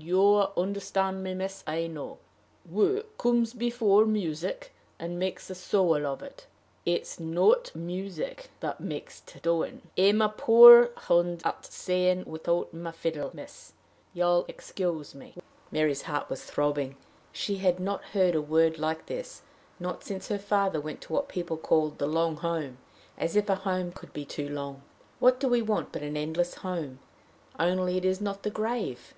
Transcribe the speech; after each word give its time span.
You 0.00 0.46
understand 0.56 1.24
me, 1.24 1.34
miss, 1.34 1.64
I 1.66 1.88
know: 1.88 2.18
work 2.64 3.18
comes 3.18 3.52
before 3.52 4.04
music, 4.06 4.72
and 4.96 5.18
makes 5.18 5.48
the 5.48 5.56
soul 5.56 6.06
of 6.06 6.22
it; 6.22 6.46
it's 6.86 7.18
not 7.18 7.72
the 7.72 7.80
music 7.80 8.48
that 8.60 8.80
makes 8.80 9.18
the 9.18 9.40
doing. 9.40 9.82
I'm 9.98 10.22
a 10.22 10.28
poor 10.28 10.90
hand 11.08 11.42
at 11.44 11.66
saying 11.66 12.26
without 12.26 12.72
my 12.72 12.92
fiddle, 12.92 13.32
miss: 13.34 13.72
you'll 14.14 14.44
excuse 14.46 15.16
me." 15.16 15.34
Mary's 15.72 16.02
heart 16.02 16.30
was 16.30 16.44
throbbing. 16.44 16.96
She 17.32 17.56
had 17.56 17.80
not 17.80 18.04
heard 18.14 18.36
a 18.36 18.40
word 18.40 18.78
like 18.78 19.06
this 19.06 19.42
not 19.80 20.04
since 20.04 20.28
her 20.28 20.38
father 20.38 20.80
went 20.80 21.00
to 21.00 21.12
what 21.12 21.28
people 21.28 21.56
call 21.56 21.88
the 21.88 22.06
"long 22.06 22.36
home" 22.36 22.78
as 23.18 23.34
if 23.34 23.48
a 23.50 23.56
home 23.56 23.90
could 23.90 24.12
be 24.12 24.24
too 24.24 24.48
long! 24.48 24.82
What 25.18 25.40
do 25.40 25.48
we 25.48 25.60
want 25.60 25.90
but 25.90 26.02
an 26.02 26.16
endless 26.16 26.54
home? 26.54 27.00
only 27.58 27.96
it 27.96 28.04
is 28.04 28.20
not 28.20 28.44
the 28.44 28.50
grave! 28.50 29.12